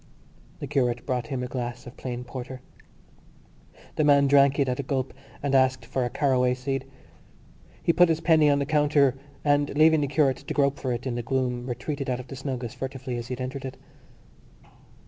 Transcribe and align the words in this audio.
The 0.57 0.65
curate 0.65 1.05
brought 1.05 1.27
him 1.27 1.43
a 1.43 1.47
glass 1.47 1.85
of 1.85 1.95
plain 1.95 2.23
porter. 2.23 2.61
The 3.97 4.03
man 4.03 4.25
drank 4.25 4.57
it 4.57 4.67
at 4.67 4.79
a 4.79 4.81
gulp 4.81 5.13
and 5.43 5.53
asked 5.53 5.85
for 5.85 6.03
a 6.03 6.09
caraway 6.09 6.55
seed. 6.55 6.85
He 7.83 7.93
put 7.93 8.09
his 8.09 8.19
penny 8.19 8.49
on 8.49 8.57
the 8.57 8.65
counter 8.65 9.13
and, 9.45 9.69
leaving 9.77 10.01
the 10.01 10.07
curate 10.07 10.37
to 10.37 10.53
grope 10.55 10.79
for 10.79 10.91
it 10.91 11.05
in 11.05 11.13
the 11.13 11.21
gloom, 11.21 11.67
retreated 11.67 12.09
out 12.09 12.19
of 12.19 12.29
the 12.29 12.35
snug 12.35 12.63
as 12.63 12.73
furtively 12.73 13.15
as 13.17 13.27
he 13.27 13.33
had 13.33 13.41
entered 13.41 13.63
it. 13.63 13.77